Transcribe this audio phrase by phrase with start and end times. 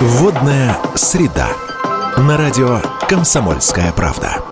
[0.00, 1.48] Водная среда.
[2.16, 4.44] На радио «Комсомольская правда».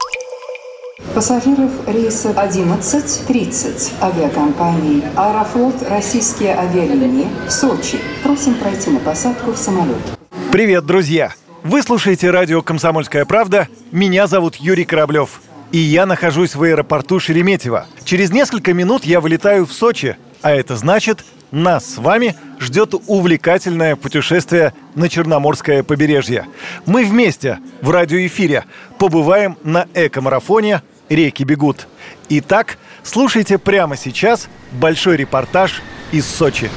[1.14, 5.76] Пассажиров рейса 11.30 авиакомпании «Аэрофлот.
[5.88, 8.00] Российские авиалинии» в Сочи.
[8.24, 10.02] Просим пройти на посадку в самолет.
[10.50, 11.32] Привет, друзья!
[11.62, 13.68] Вы слушаете радио «Комсомольская правда».
[13.92, 15.40] Меня зовут Юрий Кораблев.
[15.70, 17.86] И я нахожусь в аэропорту Шереметьево.
[18.02, 20.16] Через несколько минут я вылетаю в Сочи.
[20.42, 21.24] А это значит,
[21.56, 26.46] нас с вами ждет увлекательное путешествие на Черноморское побережье.
[26.84, 28.64] Мы вместе в радиоэфире
[28.98, 31.88] побываем на эко-марафоне «Реки бегут».
[32.28, 36.70] Итак, слушайте прямо сейчас большой репортаж из Сочи.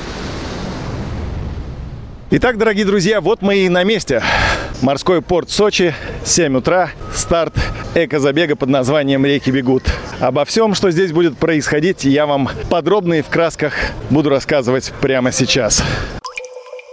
[2.32, 4.24] Итак, дорогие друзья, вот мы и на месте.
[4.82, 5.94] Морской порт Сочи,
[6.24, 7.54] 7 утра, старт
[7.96, 9.84] эко-забега под названием «Реки бегут».
[10.22, 13.74] Обо всем, что здесь будет происходить, я вам подробно и в красках
[14.10, 15.84] буду рассказывать прямо сейчас.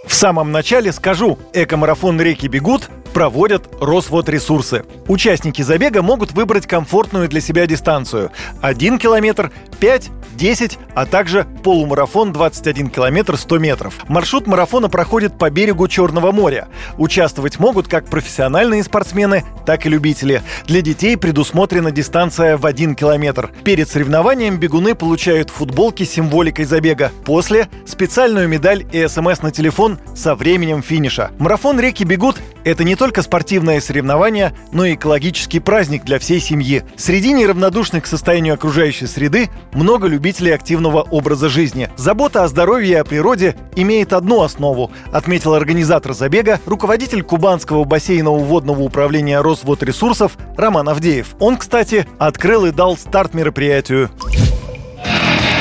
[0.04, 4.84] В самом начале скажу, эко-марафон «Реки бегут» проводят Росводресурсы.
[5.08, 9.50] Участники забега могут выбрать комфортную для себя дистанцию– 1 километр,
[9.80, 13.94] 5, 10, а также полумарафон 21 километр 100 метров.
[14.08, 16.68] Маршрут марафона проходит по берегу Черного моря.
[16.98, 20.42] Участвовать могут как профессиональные спортсмены, так и любители.
[20.66, 23.50] Для детей предусмотрена дистанция в 1 километр.
[23.64, 27.12] Перед соревнованием бегуны получают футболки с символикой забега.
[27.24, 31.30] После– специальную медаль и смс на телефон со временем финиша.
[31.38, 36.82] Марафон «Реки бегут»– это не только спортивное соревнование, но и экологический праздник для всей семьи.
[36.96, 41.88] Среди неравнодушных к состоянию окружающей среды много любителей активного образа жизни.
[41.96, 48.44] Забота о здоровье и о природе имеет одну основу, отметил организатор забега, руководитель Кубанского бассейнового
[48.44, 51.36] водного управления Росводресурсов Роман Авдеев.
[51.38, 54.10] Он, кстати, открыл и дал старт мероприятию.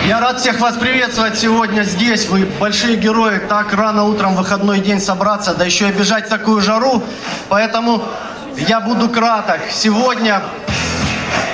[0.07, 2.27] Я рад всех вас приветствовать сегодня здесь.
[2.27, 3.39] Вы большие герои.
[3.39, 7.01] Так рано утром выходной день собраться, да еще и бежать в такую жару.
[7.49, 8.03] Поэтому
[8.55, 9.61] я буду краток.
[9.71, 10.43] Сегодня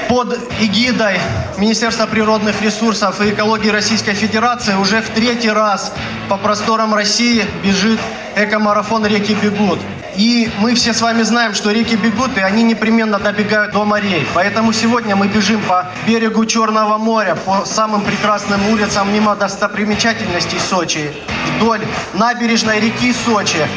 [0.10, 1.22] под эгидой
[1.58, 5.94] Министерства природных ресурсов и экологии Российской Федерации уже в третий раз
[6.28, 8.02] по просторам России бежит
[8.36, 9.80] экомарафон «Реки бегут».
[10.16, 14.28] И мы все с вами знаем, что реки бегут, и они непременно добегают до морей.
[14.34, 21.12] Поэтому сегодня мы бежим по берегу Черного моря, по самым прекрасным улицам, мимо достопримечательностей Сочи,
[21.58, 21.82] вдоль
[22.14, 23.68] набережной реки Сочи.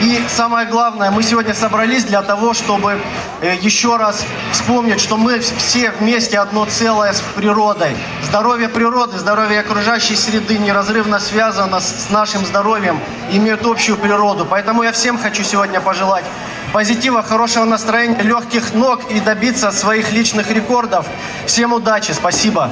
[0.00, 3.00] И самое главное, мы сегодня собрались для того, чтобы
[3.40, 7.96] э, еще раз вспомнить, что мы все вместе одно целое с природой.
[8.22, 13.00] Здоровье природы, здоровье окружающей среды неразрывно связано с нашим здоровьем,
[13.32, 14.46] имеют общую природу.
[14.48, 16.24] Поэтому я всем хочу сегодня пожелать
[16.72, 21.06] позитива, хорошего настроения, легких ног и добиться своих личных рекордов.
[21.46, 22.70] Всем удачи, спасибо.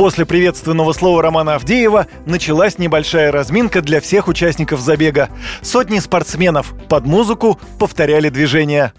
[0.00, 5.28] После приветственного слова Романа Авдеева началась небольшая разминка для всех участников забега.
[5.60, 8.94] Сотни спортсменов под музыку повторяли движения.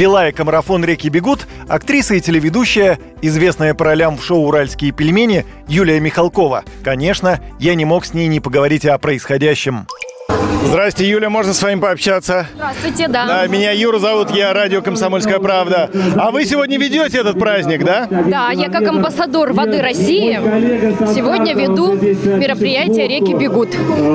[0.00, 6.00] Вела экомарафон «Реки бегут» актриса и телеведущая, известная по ролям в шоу «Уральские пельмени» Юлия
[6.00, 6.64] Михалкова.
[6.82, 9.86] Конечно, я не мог с ней не поговорить о происходящем.
[10.64, 12.46] Здрасте, Юля, можно с вами пообщаться?
[12.54, 13.26] Здравствуйте, да.
[13.26, 15.90] Да, меня Юра зовут, я радио «Комсомольская правда».
[16.16, 18.06] А вы сегодня ведете этот праздник, да?
[18.08, 20.38] Да, я как амбассадор «Воды России»
[21.14, 23.70] сегодня веду мероприятие «Реки бегут».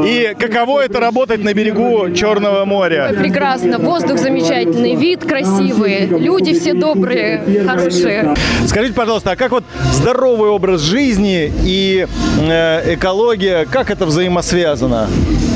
[0.06, 3.08] И каково это работать на берегу Черного моря?
[3.12, 8.36] Ой, прекрасно, воздух замечательный, вид красивый, люди все добрые, хорошие.
[8.66, 12.08] Скажите, пожалуйста, а как вот здоровый образ жизни и
[12.40, 15.08] э, экология, как это взаимосвязано?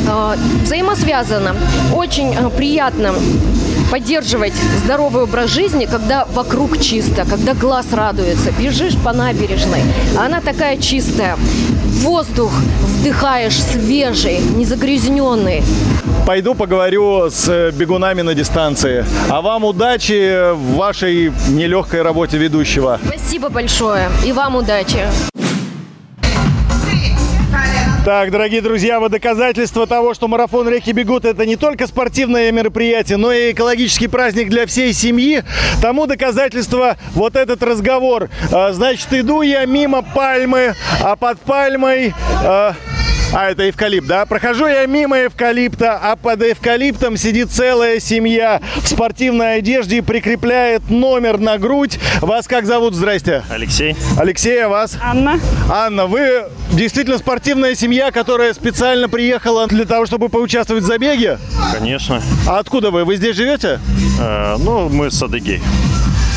[0.09, 1.55] Э, взаимосвязано.
[1.93, 3.13] Очень э, приятно
[3.91, 4.53] поддерживать
[4.83, 8.51] здоровый образ жизни, когда вокруг чисто, когда глаз радуется.
[8.51, 9.81] Бежишь по набережной,
[10.17, 11.37] а она такая чистая.
[12.01, 15.63] Воздух вдыхаешь свежий, незагрязненный.
[16.25, 19.05] Пойду поговорю с э, бегунами на дистанции.
[19.29, 22.99] А вам удачи в вашей нелегкой работе ведущего.
[23.05, 24.09] Спасибо большое.
[24.25, 25.05] И вам удачи.
[28.05, 33.17] Так, дорогие друзья, вы доказательство того, что марафон «Реки бегут»— это не только спортивное мероприятие,
[33.17, 35.43] но и экологический праздник для всей семьи.
[35.81, 38.29] Тому доказательство вот этот разговор.
[38.53, 42.13] А, значит, иду я мимо пальмы, а под пальмой...
[42.41, 42.73] А,
[43.31, 44.25] А, это эвкалипт, да?
[44.25, 50.89] Прохожу я мимо эвкалипта, а под эвкалиптом сидит целая семья в спортивной одежде и прикрепляет
[50.89, 51.99] номер на грудь.
[52.21, 52.95] Вас как зовут?
[52.95, 53.43] Здрасте.
[53.49, 53.95] Алексей.
[54.17, 54.97] Алексей, а вас?
[55.01, 55.39] Анна.
[55.71, 61.37] Анна, вы действительно спортивная семья, которая специально приехала для того, чтобы поучаствовать в забеге?
[61.71, 62.21] Конечно.
[62.47, 63.05] А откуда вы?
[63.05, 63.79] Вы здесь живете?
[64.19, 65.61] Э, ну, мы с Адыгей.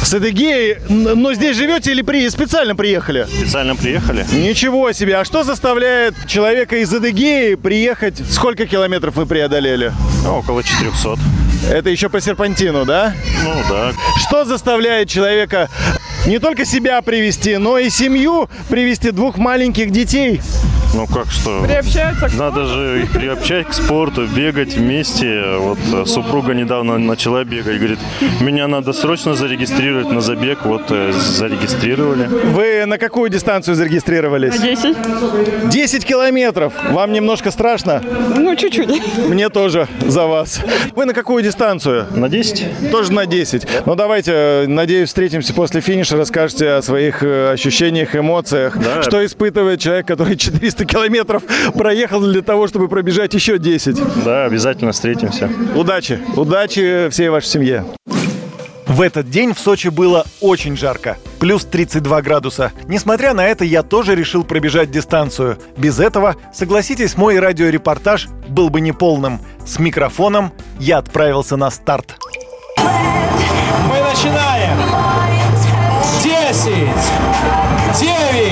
[0.03, 2.29] С Эдегеи, но здесь живете или при...
[2.29, 3.27] специально приехали?
[3.31, 4.27] Специально приехали.
[4.33, 5.17] Ничего себе.
[5.17, 8.21] А что заставляет человека из Адыгеи приехать?
[8.31, 9.93] Сколько километров вы преодолели?
[10.25, 11.17] Ну, около 400.
[11.71, 13.15] Это еще по серпантину, да?
[13.45, 13.93] Ну, да.
[14.27, 15.71] Что заставляет человека
[16.27, 20.41] не только себя привести, но и семью привести двух маленьких детей?
[20.95, 21.63] Ну как что?
[21.63, 25.43] Приобщаются к Надо же их приобщать к спорту, бегать вместе.
[25.59, 27.79] Вот э, супруга недавно начала бегать.
[27.79, 27.99] Говорит,
[28.41, 30.59] меня надо срочно зарегистрировать на забег.
[30.65, 32.27] Вот э, зарегистрировали.
[32.27, 34.61] Вы на какую дистанцию зарегистрировались?
[34.61, 34.97] 10.
[35.71, 36.75] 10 километров.
[36.91, 38.03] Вам немножко страшно?
[38.37, 39.17] Ну, чуть-чуть.
[39.29, 40.61] Мне тоже за вас.
[40.95, 42.07] Вы на какую дистанцию?
[42.15, 42.91] На 10?
[42.91, 43.67] Тоже на 10.
[43.87, 48.77] Ну давайте, э, надеюсь, встретимся после финиша, расскажете о своих ощущениях, эмоциях.
[48.77, 49.03] Да.
[49.03, 51.43] Что испытывает человек, который 400 километров
[51.75, 54.25] проехал для того, чтобы пробежать еще 10.
[54.25, 55.51] Да, обязательно встретимся.
[55.75, 56.19] Удачи.
[56.37, 57.85] Удачи всей вашей семье.
[58.87, 61.17] В этот день в Сочи было очень жарко.
[61.41, 62.73] Плюс 32 градуса.
[62.89, 65.57] Несмотря на это, я тоже решил пробежать дистанцию.
[65.79, 69.41] Без этого, согласитесь, мой радиорепортаж был бы неполным.
[69.65, 72.17] С микрофоном я отправился на старт.
[72.77, 75.12] Мы начинаем.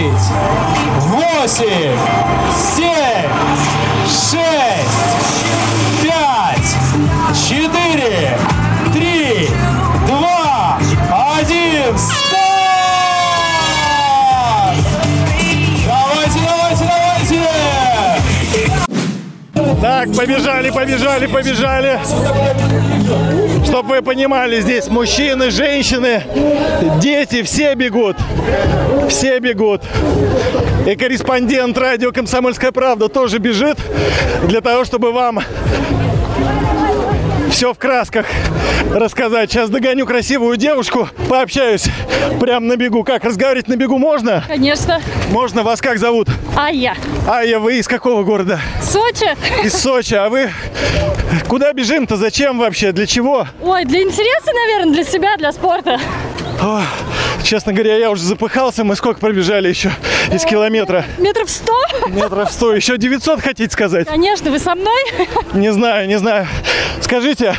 [0.00, 0.08] 9,
[1.46, 1.98] 8,
[2.54, 3.28] 7,
[4.06, 4.40] 6,
[6.02, 6.80] 5,
[7.34, 8.49] 4,
[19.90, 21.98] Так, побежали, побежали, побежали.
[23.64, 26.22] Чтобы вы понимали, здесь мужчины, женщины,
[27.00, 28.16] дети, все бегут.
[29.08, 29.82] Все бегут.
[30.86, 33.78] И корреспондент радио «Комсомольская правда» тоже бежит
[34.44, 35.40] для того, чтобы вам
[37.50, 38.26] все в красках
[38.92, 39.50] рассказать.
[39.50, 41.86] Сейчас догоню красивую девушку, пообщаюсь
[42.40, 43.04] прям на бегу.
[43.04, 44.44] Как, разговаривать на бегу можно?
[44.46, 45.00] Конечно.
[45.30, 45.62] Можно.
[45.62, 46.28] Вас как зовут?
[46.56, 46.96] А я.
[47.28, 48.60] Ая, вы из какого города?
[48.82, 49.36] Сочи.
[49.64, 50.14] Из Сочи.
[50.14, 50.50] А вы
[51.48, 52.16] куда бежим-то?
[52.16, 52.92] Зачем вообще?
[52.92, 53.46] Для чего?
[53.60, 55.98] Ой, для интереса, наверное, для себя, для спорта.
[56.60, 56.82] О,
[57.42, 58.84] честно говоря, я уже запыхался.
[58.84, 59.90] Мы сколько пробежали еще
[60.32, 61.04] из километра?
[61.18, 61.74] Метров сто?
[62.08, 62.74] Метров сто.
[62.74, 64.06] Еще 900 хотите сказать?
[64.06, 65.02] Конечно, вы со мной?
[65.54, 66.46] Не знаю, не знаю.
[67.00, 67.54] Скажите,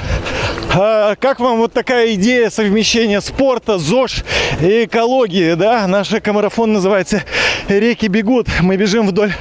[0.73, 4.23] а как вам вот такая идея совмещения спорта, ЗОЖ
[4.61, 5.87] и экологии, да?
[5.87, 7.23] Наш экомарафон называется
[7.67, 8.47] «Реки бегут».
[8.61, 9.33] Мы бежим вдоль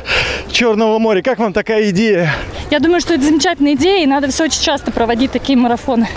[0.51, 1.23] Черного моря.
[1.23, 2.35] Как вам такая идея?
[2.71, 6.09] Я думаю, что это замечательная идея, и надо в Сочи часто проводить такие марафоны.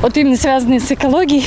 [0.00, 1.46] Вот именно связанные с экологией,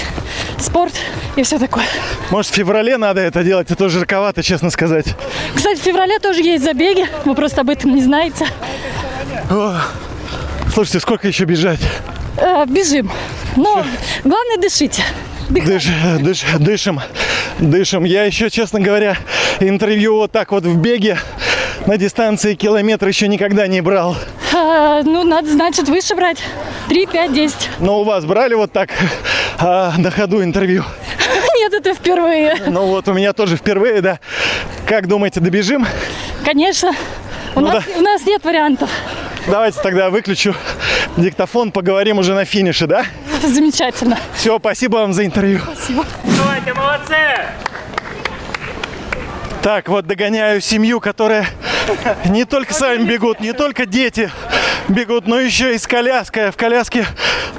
[0.59, 0.94] спорт
[1.36, 1.86] и все такое.
[2.31, 3.71] Может, в феврале надо это делать?
[3.71, 5.15] Это жарковато, честно сказать.
[5.56, 8.48] Кстати, в феврале тоже есть забеги, вы просто об этом не знаете.
[10.74, 11.80] Слушайте, сколько еще бежать?
[12.38, 13.12] Э, бежим.
[13.56, 13.83] Но
[14.24, 15.04] главное дышите.
[15.50, 15.88] Дыш,
[16.19, 17.00] дыш, дышим,
[17.60, 18.03] дышим.
[18.03, 19.18] Я еще, честно говоря,
[19.60, 21.18] интервью вот так вот в беге
[21.86, 24.18] на дистанции километр еще никогда не брал.
[24.53, 26.39] А, ну, надо, значит, выше брать.
[26.89, 27.69] 3, 5, 10.
[27.80, 28.89] Но у вас брали вот так
[29.59, 30.83] а, на ходу интервью?
[31.57, 32.56] Нет, это впервые.
[32.68, 34.19] Ну вот, у меня тоже впервые, да.
[34.86, 35.86] Как думаете, добежим?
[36.45, 36.92] Конечно.
[37.56, 37.92] У, Ну нас, да.
[37.98, 38.89] у нас нет вариантов.
[39.48, 40.53] Давайте тогда выключу
[41.17, 43.05] диктофон, поговорим уже на финише, да?
[43.43, 44.20] Замечательно.
[44.36, 45.60] Все, спасибо вам за интервью.
[45.63, 46.05] Спасибо.
[46.38, 47.15] Давайте, молодцы!
[49.62, 51.48] Так, вот догоняю семью, которая
[52.25, 54.29] не только сами бегут, не только дети
[54.89, 56.51] бегут, но еще и с коляской.
[56.51, 57.06] В коляске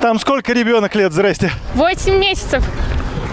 [0.00, 1.50] там сколько ребенок лет, здрасте?
[1.74, 2.64] 8 месяцев.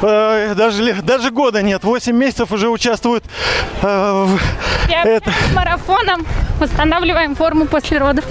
[0.02, 3.24] Э, Даже, даже года нет, 8 месяцев уже участвуют
[3.82, 3.86] э,
[4.28, 4.40] в
[4.90, 5.32] Я это.
[5.54, 6.26] марафоном
[6.60, 8.26] восстанавливаем форму после родов.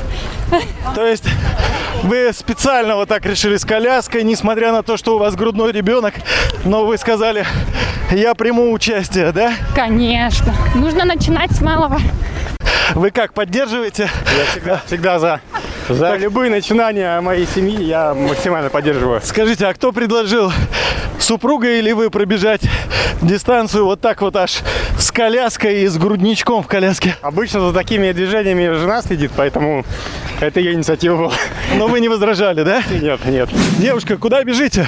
[0.94, 1.24] То есть
[2.02, 6.14] вы специально вот так решили с коляской, несмотря на то, что у вас грудной ребенок,
[6.64, 7.46] но вы сказали,
[8.10, 9.54] я приму участие, да?
[9.74, 10.54] Конечно.
[10.74, 11.98] Нужно начинать с малого.
[12.94, 14.10] Вы как, поддерживаете?
[14.86, 15.40] Всегда за.
[15.88, 19.20] За любые начинания моей семьи я максимально поддерживаю.
[19.22, 20.52] Скажите, а кто предложил,
[21.18, 22.62] супруга или вы пробежать
[23.20, 24.60] дистанцию вот так вот аж
[24.98, 27.16] с коляской и с грудничком в коляске?
[27.20, 29.84] Обычно за такими движениями жена следит, поэтому
[30.40, 31.32] это ее инициатива была.
[31.76, 32.82] Но вы не возражали, да?
[32.90, 33.48] Нет, нет.
[33.78, 34.86] Девушка, куда бежите?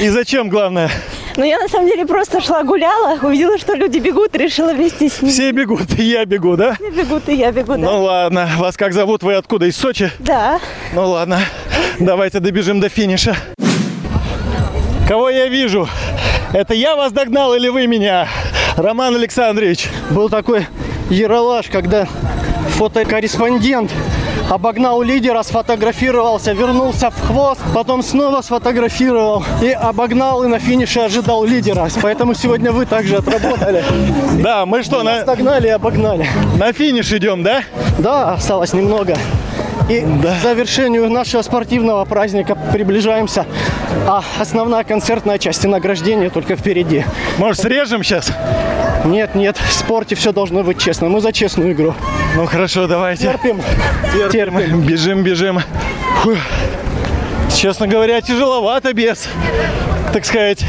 [0.00, 0.90] И зачем, главное?
[1.38, 5.22] Но я на самом деле просто шла гуляла, увидела, что люди бегут, решила вместе с
[5.22, 5.32] ними.
[5.32, 6.74] Все бегут, и я бегу, да?
[6.74, 7.78] Все бегут, и я бегу, да.
[7.78, 9.22] Ну ладно, вас как зовут?
[9.22, 9.66] Вы откуда?
[9.66, 10.10] Из Сочи?
[10.18, 10.58] Да.
[10.92, 11.38] Ну ладно,
[12.00, 13.36] давайте добежим до финиша.
[15.06, 15.88] Кого я вижу?
[16.52, 18.26] Это я вас догнал или вы меня?
[18.76, 19.86] Роман Александрович.
[20.10, 20.66] Был такой
[21.08, 22.08] яролаж, когда
[22.70, 23.92] фотокорреспондент
[24.48, 31.44] обогнал лидера, сфотографировался, вернулся в хвост, потом снова сфотографировал и обогнал, и на финише ожидал
[31.44, 31.88] лидера.
[32.02, 33.84] Поэтому сегодня вы также отработали.
[34.42, 35.24] Да, мы что, на...
[35.24, 36.26] Догнали и обогнали.
[36.56, 37.62] На финиш идем, да?
[37.98, 39.16] Да, осталось немного.
[39.88, 40.36] И да.
[40.36, 43.46] к завершению нашего спортивного праздника приближаемся.
[44.06, 47.04] А основная концертная часть и награждение только впереди.
[47.38, 48.32] Может, срежем сейчас?
[49.04, 51.08] Нет, нет, в спорте все должно быть честно.
[51.08, 51.94] Мы за честную игру.
[52.36, 53.24] Ну хорошо, давайте.
[53.24, 53.62] Терпим.
[54.12, 54.30] Терпим.
[54.30, 54.80] Терпим.
[54.82, 55.60] Бежим, бежим.
[56.22, 56.38] Фух.
[57.54, 59.26] Честно говоря, тяжеловато без,
[60.12, 60.64] так сказать,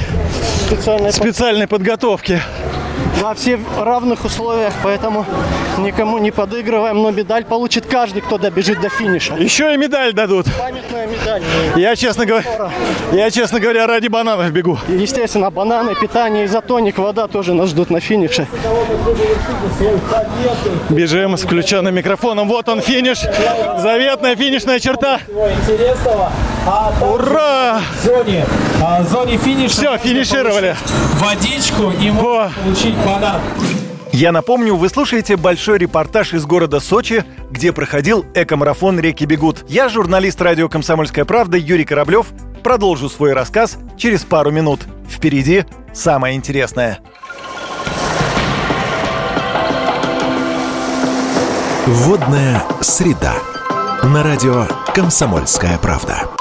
[0.66, 2.42] специальной, специальной подготовки.
[3.22, 5.26] Да, все в равных условиях, поэтому
[5.78, 9.36] никому не подыгрываем, но медаль получит каждый, кто добежит до финиша.
[9.36, 10.46] Еще и медаль дадут.
[10.58, 11.44] Памятная медаль.
[11.76, 12.72] Я, честно говоря,
[13.12, 14.78] я, честно говоря, ради бананов бегу.
[14.88, 18.48] Естественно, бананы, питание, изотоник, вода тоже нас ждут на финише.
[20.90, 22.48] Бежим с включенным микрофоном.
[22.48, 23.20] Вот он финиш.
[23.80, 25.20] Заветная финишная черта.
[27.02, 27.82] Ура!
[28.02, 28.46] В зоне,
[28.84, 29.74] а, в зоне финиша.
[29.74, 30.76] Все, финишировали.
[31.16, 33.42] Водичку и можно получить банан.
[34.12, 39.66] Я напомню, вы слушаете большой репортаж из города Сочи, где проходил экомарафон «Реки бегут».
[39.68, 42.28] Я, журналист радио «Комсомольская правда» Юрий Кораблев,
[42.64, 44.82] продолжу свой рассказ через пару минут.
[45.08, 47.00] Впереди самое интересное.
[51.86, 53.36] Водная среда.
[54.04, 56.39] На радио «Комсомольская правда».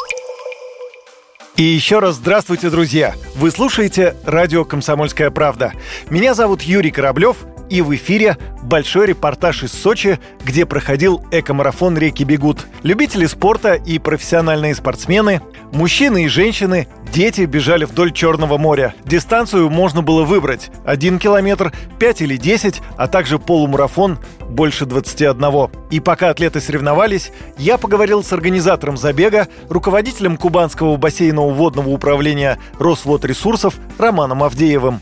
[1.58, 3.16] И еще раз здравствуйте, друзья!
[3.34, 5.72] Вы слушаете радио «Комсомольская правда».
[6.08, 7.38] Меня зовут Юрий Кораблев,
[7.70, 12.66] и в эфире большой репортаж из Сочи, где проходил экомарафон «Реки бегут».
[12.82, 15.40] Любители спорта и профессиональные спортсмены,
[15.72, 18.94] мужчины и женщины, дети бежали вдоль Черного моря.
[19.04, 25.70] Дистанцию можно было выбрать– 1 километр, 5 или 10, а также полумарафон больше 21.
[25.90, 33.74] И пока атлеты соревновались, я поговорил с организатором забега, руководителем Кубанского бассейного водного управления Росводресурсов
[33.98, 35.00] Романом Авдеевым.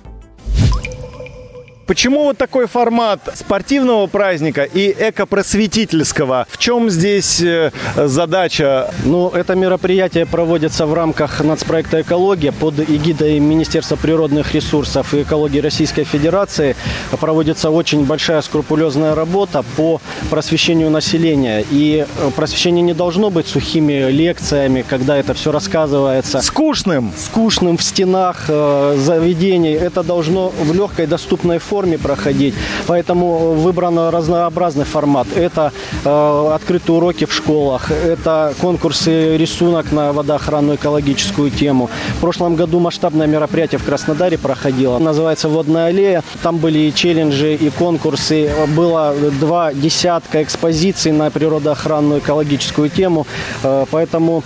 [1.87, 6.49] Почему вот такой формат спортивного праздника и экопросветительского?
[6.51, 8.93] В чем здесь э, задача?
[9.05, 15.61] Ну, это мероприятие проводится в рамках нацпроекта «Экология» под эгидой Министерства природных ресурсов и экологии
[15.61, 16.75] Российской Федерации.
[17.21, 21.65] Проводится очень большая скрупулезная работа по просвещению населения.
[21.71, 26.43] И просвещение не должно быть сухими лекциями, когда это все рассказывается.
[26.43, 27.13] Скучным?
[27.17, 29.75] Скучным в стенах э, заведений.
[29.75, 32.55] Это должно в легкой доступной форме форме проходить.
[32.87, 35.27] Поэтому выбран разнообразный формат.
[35.37, 35.73] Это
[36.05, 41.91] э, открытые уроки в школах, это конкурсы рисунок на водоохранную экологическую тему.
[42.17, 44.99] В прошлом году масштабное мероприятие в Краснодаре проходило.
[44.99, 46.23] Называется «Водная аллея».
[46.43, 48.51] Там были и челленджи, и конкурсы.
[48.75, 53.27] Было два десятка экспозиций на природоохранную экологическую тему.
[53.63, 54.43] Э, поэтому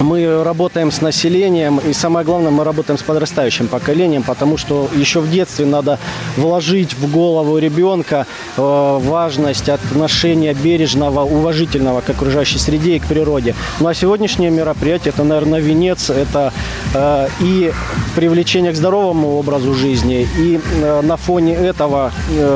[0.00, 5.20] мы работаем с населением, и самое главное, мы работаем с подрастающим поколением, потому что еще
[5.20, 5.98] в детстве надо
[6.36, 8.26] вложить в голову ребенка
[8.56, 13.54] э, важность отношения бережного, уважительного к окружающей среде и к природе.
[13.80, 16.52] Ну а сегодняшнее мероприятие, это, наверное, венец, это
[16.94, 17.72] э, и
[18.16, 22.12] привлечение к здоровому образу жизни, и э, на фоне этого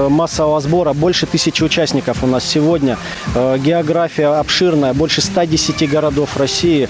[0.08, 2.96] массового сбора больше тысячи участников у нас сегодня.
[3.34, 6.88] География обширная, больше 110 городов России,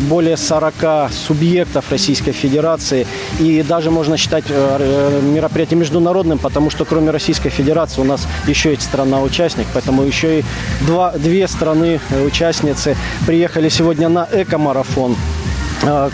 [0.00, 3.06] более 40 субъектов Российской Федерации.
[3.40, 8.26] И даже можно считать э, э, мероприятие международным, потому что кроме Российской Федерации у нас
[8.46, 9.66] еще есть страна-участник.
[9.74, 10.44] Поэтому еще и
[10.86, 12.96] два, две страны-участницы
[13.26, 15.16] приехали сегодня на эко-марафон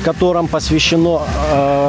[0.05, 1.23] которым посвящено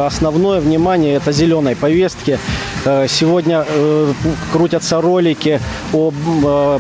[0.06, 2.40] основное внимание это зеленой повестке
[2.84, 4.14] Э, сегодня э,
[4.52, 5.60] крутятся ролики
[5.94, 6.80] о э,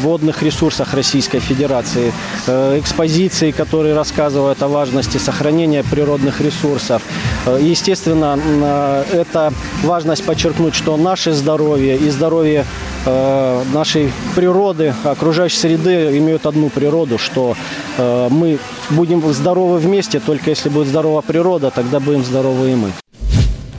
[0.00, 2.12] водных ресурсах Российской Федерации,
[2.46, 7.02] экспозиции, которые рассказывают о важности сохранения природных ресурсов.
[7.46, 8.38] Естественно,
[9.12, 12.64] это важность подчеркнуть, что наше здоровье и здоровье
[13.06, 17.56] нашей природы, окружающей среды имеют одну природу, что
[17.98, 18.58] мы
[18.90, 22.92] будем здоровы вместе, только если будет здорова природа, тогда будем здоровы и мы.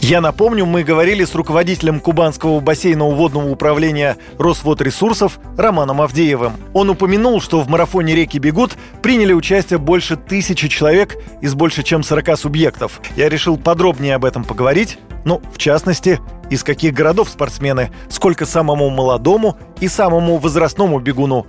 [0.03, 6.57] Я напомню, мы говорили с руководителем Кубанского бассейного водного управления Росводресурсов Романом Авдеевым.
[6.73, 12.03] Он упомянул, что в марафоне «Реки бегут» приняли участие больше тысячи человек из больше чем
[12.03, 12.99] 40 субъектов.
[13.15, 14.99] Я решил подробнее об этом поговорить.
[15.23, 16.19] Ну, в частности,
[16.49, 21.47] из каких городов спортсмены, сколько самому молодому и самому возрастному бегуну.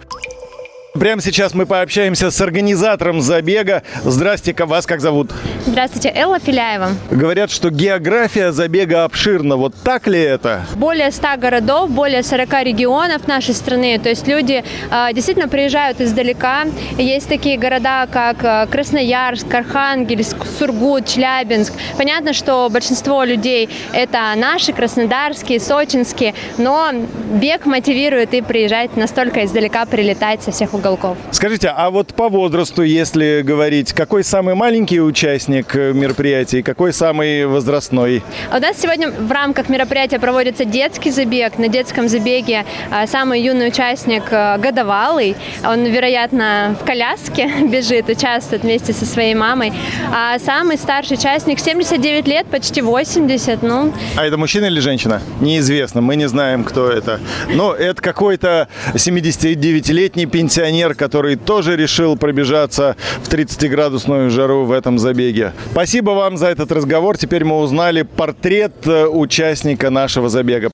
[0.96, 3.82] Прямо сейчас мы пообщаемся с организатором забега.
[4.04, 5.32] Здрасте, вас как зовут?
[5.66, 6.90] Здравствуйте, Элла Филяева.
[7.10, 9.56] Говорят, что география забега обширна.
[9.56, 10.64] Вот так ли это?
[10.76, 13.98] Более 100 городов, более 40 регионов нашей страны.
[13.98, 16.66] То есть люди э, действительно приезжают издалека.
[16.96, 21.72] Есть такие города, как э, Красноярск, Архангельск, Сургут, Челябинск.
[21.98, 26.92] Понятно, что большинство людей это наши, краснодарские, сочинские, но
[27.32, 31.16] бег мотивирует и приезжать настолько издалека, прилетать со всех углов уголков.
[31.30, 36.92] Скажите, а вот по возрасту, если говорить, какой самый маленький участник э, мероприятия и какой
[36.92, 38.22] самый возрастной?
[38.54, 41.58] У нас сегодня в рамках мероприятия проводится детский забег.
[41.58, 45.36] На детском забеге э, самый юный участник э, годовалый.
[45.64, 49.72] Он, вероятно, в коляске бежит, участвует вместе со своей мамой.
[50.12, 53.62] А самый старший участник 79 лет, почти 80.
[53.62, 53.92] Ну.
[54.16, 55.22] А это мужчина или женщина?
[55.40, 57.20] Неизвестно, мы не знаем, кто это.
[57.48, 64.98] Но это какой-то 79-летний пенсионер пенсионер, который тоже решил пробежаться в 30-градусную жару в этом
[64.98, 65.52] забеге.
[65.70, 67.16] Спасибо вам за этот разговор.
[67.16, 70.70] Теперь мы узнали портрет э, участника нашего забега.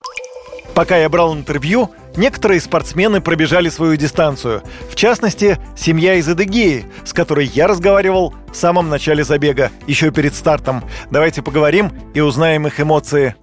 [0.74, 4.62] Пока я брал интервью, некоторые спортсмены пробежали свою дистанцию.
[4.88, 10.34] В частности, семья из Адыгеи, с которой я разговаривал в самом начале забега, еще перед
[10.34, 10.82] стартом.
[11.10, 13.34] Давайте поговорим и узнаем их эмоции.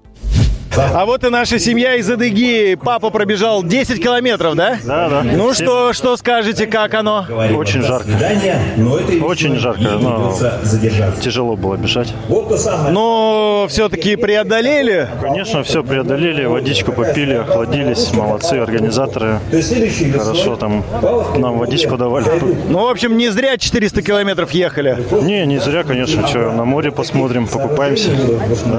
[0.77, 2.75] А вот и наша семья из Адыгеи.
[2.75, 4.77] Папа пробежал 10 километров, да?
[4.83, 5.23] Да, да.
[5.23, 7.25] Ну что, что скажете, как оно?
[7.55, 8.09] Очень жарко.
[9.23, 10.33] Очень жарко, но
[11.19, 12.13] тяжело было бежать.
[12.91, 15.07] Но все-таки преодолели?
[15.21, 19.39] Конечно, все преодолели, водичку попили, охладились, молодцы организаторы.
[20.17, 20.83] Хорошо там
[21.37, 22.25] нам водичку давали.
[22.69, 24.97] Ну, в общем, не зря 400 километров ехали.
[25.21, 26.27] Не, не зря, конечно.
[26.27, 28.11] Что, на море посмотрим, покупаемся.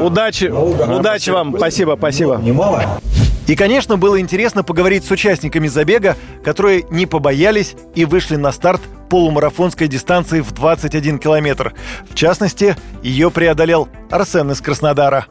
[0.01, 1.88] Удачи, удачи вам, спасибо.
[1.97, 2.47] Спасибо, спасибо.
[2.47, 3.01] Немало.
[3.49, 8.83] И, конечно, было интересно поговорить с участниками забега, которые не побоялись и вышли на старт
[9.09, 11.73] полумарафонской дистанции в 21 километр.
[12.11, 15.27] В частности, ее преодолел Арсен из Краснодара.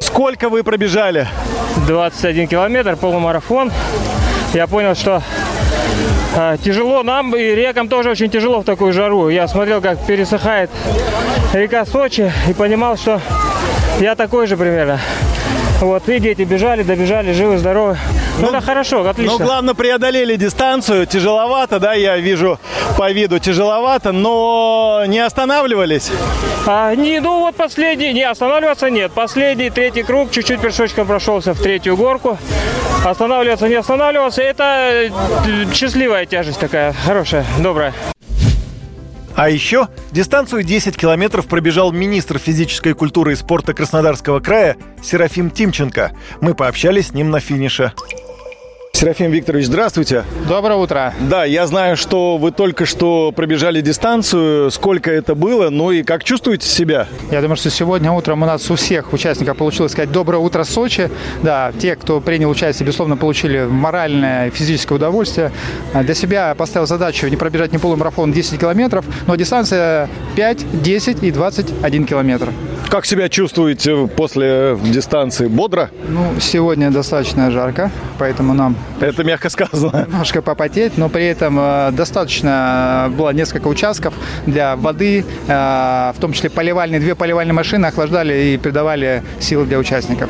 [0.00, 1.28] Сколько вы пробежали?
[1.86, 3.70] 21 километр, полумарафон.
[4.52, 5.22] Я понял, что
[6.34, 9.28] э, тяжело нам и рекам тоже очень тяжело в такую жару.
[9.28, 10.68] Я смотрел, как пересыхает
[11.52, 13.20] река Сочи и понимал, что
[14.00, 14.98] я такой же примерно.
[15.80, 17.96] Вот, и дети бежали, добежали, живы, здоровы.
[18.38, 19.38] Ну, ну это хорошо, отлично.
[19.38, 21.06] Ну, главное, преодолели дистанцию.
[21.06, 22.58] Тяжеловато, да, я вижу
[22.98, 26.10] по виду тяжеловато, но не останавливались.
[26.66, 29.12] А, не, ну вот последний, не, останавливаться нет.
[29.12, 32.36] Последний, третий круг, чуть-чуть пешочком прошелся в третью горку.
[33.04, 35.08] Останавливаться, не останавливаться, это
[35.46, 37.94] э, счастливая тяжесть такая, хорошая, добрая.
[39.34, 46.12] А еще дистанцию 10 километров пробежал министр физической культуры и спорта Краснодарского края Серафим Тимченко.
[46.40, 47.92] Мы пообщались с ним на финише.
[49.00, 50.24] Серафим Викторович, здравствуйте.
[50.46, 51.14] Доброе утро.
[51.20, 54.70] Да, я знаю, что вы только что пробежали дистанцию.
[54.70, 55.70] Сколько это было?
[55.70, 57.06] Ну и как чувствуете себя?
[57.30, 61.10] Я думаю, что сегодня утром у нас у всех участников получилось сказать «Доброе утро, Сочи».
[61.42, 65.50] Да, те, кто принял участие, безусловно, получили моральное и физическое удовольствие.
[65.94, 71.30] Для себя поставил задачу не пробежать не полумарафон 10 километров, но дистанция 5, 10 и
[71.30, 72.50] 21 километр.
[72.90, 75.46] Как себя чувствуете после дистанции?
[75.46, 75.90] Бодро?
[76.08, 80.06] Ну, сегодня достаточно жарко, поэтому нам это мягко сказано.
[80.08, 84.12] Немножко попотеть, но при этом э, достаточно было несколько участков
[84.44, 89.78] для воды, э, в том числе поливальные, две поливальные машины охлаждали и придавали силы для
[89.78, 90.28] участников.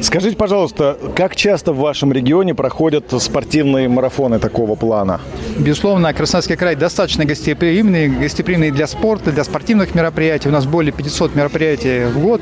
[0.00, 5.20] Скажите, пожалуйста, как часто в вашем регионе проходят спортивные марафоны такого плана?
[5.58, 10.48] Безусловно, Краснодарский край достаточно гостеприимный, гостеприимный для спорта, для спортивных мероприятий.
[10.48, 12.40] У нас более 500 мероприятий в год.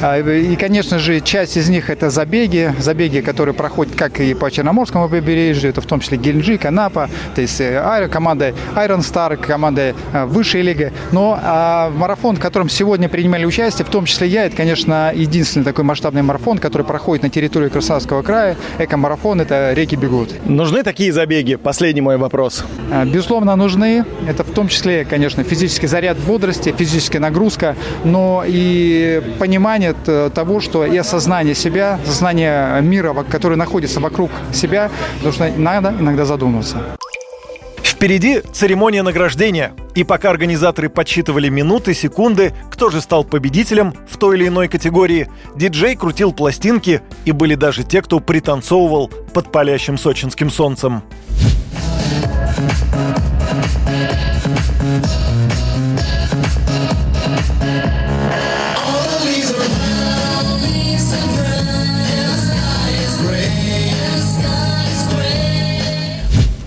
[0.00, 4.50] А, и, конечно же, часть из них это забеги, забеги, которые проходят как и по
[4.50, 9.36] Черноморскому побережью, это в том числе Геленджик, Анапа, то есть э, аэро, команда Iron Star,
[9.36, 10.92] команда э, высшей лиги.
[11.10, 15.64] Но а, марафон, в котором сегодня принимали участие, в том числе я, это, конечно, единственный
[15.64, 18.54] такой масштабный марафон, который проходит на территории Краснодарского края.
[18.78, 20.28] Эко-марафон, это реки бегут.
[20.44, 21.54] Нужны такие забеги?
[21.54, 22.64] Последний мой вопрос.
[22.92, 24.04] А, безусловно, нужны.
[24.28, 29.94] Это в том числе, конечно, физический заряд бодрости, физическая нагрузка, но и понимание
[30.34, 36.26] того, что и осознание себя, осознание мира, который находится вокруг себя, потому что надо иногда
[36.26, 36.76] задуматься.
[38.02, 39.74] Впереди церемония награждения.
[39.94, 45.28] И пока организаторы подсчитывали минуты, секунды, кто же стал победителем в той или иной категории,
[45.54, 51.04] диджей крутил пластинки, и были даже те, кто пританцовывал под палящим сочинским солнцем.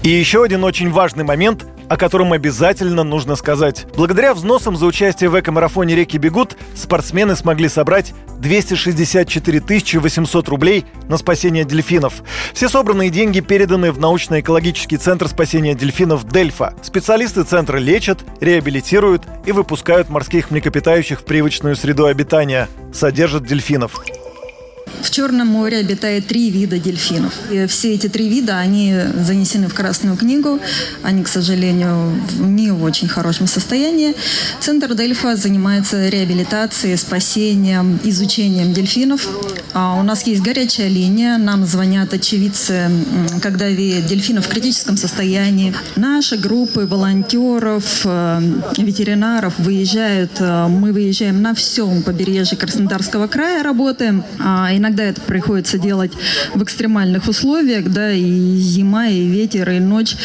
[0.06, 3.88] И еще один очень важный момент, о котором обязательно нужно сказать.
[3.98, 11.18] Благодаря взносам за участие в эко-марафоне «Реки бегут» спортсмены смогли собрать 264 800 рублей на
[11.18, 12.22] спасение дельфинов.
[12.54, 16.76] Все собранные деньги переданы в научно-экологический центр спасения дельфинов «Дельфа».
[16.84, 24.00] Специалисты центра лечат, реабилитируют и выпускают морских млекопитающих в привычную среду обитания, содержат дельфинов.
[25.02, 27.34] В Черном море обитает три вида дельфинов.
[27.52, 30.60] И все эти три вида, они занесены в Красную книгу.
[31.04, 34.16] Они, к сожалению, не в очень хорошем состоянии.
[34.60, 39.28] Центр Дельфа занимается реабилитацией, спасением, изучением дельфинов.
[39.74, 41.38] А у нас есть горячая линия.
[41.38, 42.90] Нам звонят очевидцы,
[43.42, 45.74] когда видят дельфинов в критическом состоянии.
[45.96, 48.42] Наши группы волонтеров, э,
[48.78, 50.32] ветеринаров выезжают.
[50.40, 54.24] Э, мы выезжаем на всем побережье Краснодарского края, работаем.
[54.40, 56.12] А иногда это приходится делать
[56.54, 60.16] в экстремальных условиях, да, и зима, и ветер, и ночь.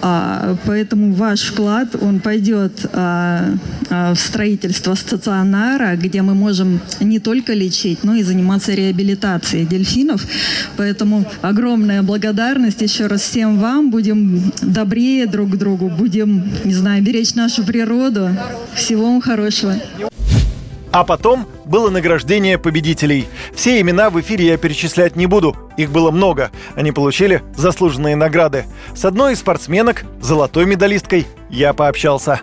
[0.00, 3.44] А, поэтому ваш вклад, он пойдет а,
[3.90, 10.26] а, в строительство стационара, где мы можем не только лечить, но и заниматься реабилитацией дельфинов.
[10.76, 13.90] Поэтому огромная благодарность еще раз всем вам.
[13.90, 18.30] Будем добрее друг к другу, будем, не знаю, беречь нашу природу.
[18.74, 19.74] Всего вам хорошего.
[20.92, 23.28] А потом было награждение победителей.
[23.54, 25.56] Все имена в эфире я перечислять не буду.
[25.76, 26.50] Их было много.
[26.74, 28.64] Они получили заслуженные награды.
[28.94, 32.40] С одной из спортсменок, золотой медалисткой, я пообщался.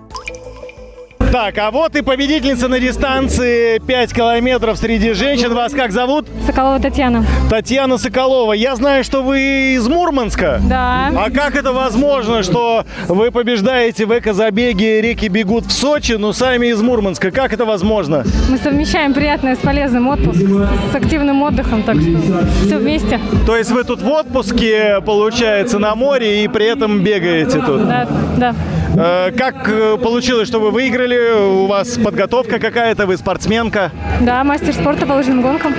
[1.33, 5.51] Так, а вот и победительница на дистанции 5 километров среди женщин.
[5.55, 6.27] Вас как зовут?
[6.45, 7.25] Соколова Татьяна.
[7.49, 8.53] Татьяна Соколова.
[8.53, 10.61] Я знаю, что вы из Мурманска.
[10.69, 11.11] Да.
[11.17, 16.67] А как это возможно, что вы побеждаете в экозабеге «Реки бегут» в Сочи, но сами
[16.67, 17.31] из Мурманска?
[17.31, 18.23] Как это возможно?
[18.47, 23.19] Мы совмещаем приятное с полезным отпуск, с активным отдыхом, так что все вместе.
[23.47, 27.87] То есть вы тут в отпуске, получается, на море и при этом бегаете тут?
[27.87, 28.55] Да, да.
[28.95, 31.63] Э, как э, получилось, что вы выиграли?
[31.63, 33.05] У вас подготовка какая-то?
[33.05, 33.91] Вы спортсменка?
[34.21, 35.73] Да, мастер спорта по лыжным гонкам.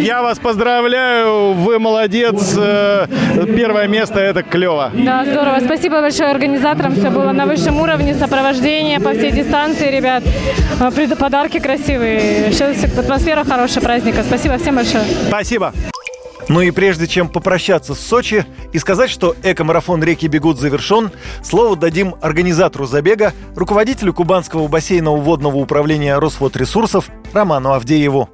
[0.00, 2.54] Я вас поздравляю, вы молодец.
[2.56, 3.06] Э,
[3.56, 4.90] первое место, это клево.
[4.94, 5.58] Да, здорово.
[5.64, 6.94] Спасибо большое организаторам.
[6.94, 10.22] Все было на высшем уровне, сопровождение по всей дистанции, ребят.
[11.18, 12.52] Подарки красивые.
[12.52, 14.22] Сейчас атмосфера хорошая праздника.
[14.22, 15.04] Спасибо всем большое.
[15.28, 15.72] Спасибо.
[16.48, 21.10] Ну и прежде чем попрощаться с Сочи и сказать, что эко-марафон «Реки бегут» завершен,
[21.42, 28.28] слово дадим организатору забега, руководителю Кубанского бассейного водного управления Росводресурсов Роману Авдееву.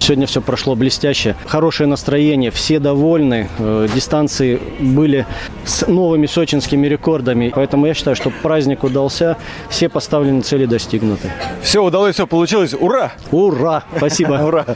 [0.00, 1.36] Сегодня все прошло блестяще.
[1.46, 3.48] Хорошее настроение, все довольны.
[3.58, 5.26] Э, дистанции были
[5.64, 7.52] с новыми сочинскими рекордами.
[7.54, 9.36] Поэтому я считаю, что праздник удался,
[9.68, 11.30] все поставленные цели достигнуты.
[11.62, 12.74] Все удалось, все получилось.
[12.74, 13.12] Ура!
[13.30, 13.84] Ура!
[13.96, 14.32] Спасибо.
[14.42, 14.66] Ура!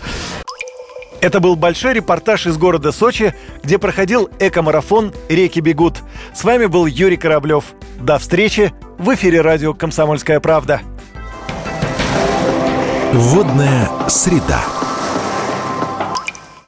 [1.24, 6.02] Это был большой репортаж из города Сочи, где проходил эко-марафон «Реки бегут».
[6.34, 7.64] С вами был Юрий Кораблев.
[7.98, 10.82] До встречи в эфире радио «Комсомольская правда».
[13.14, 14.60] Водная среда.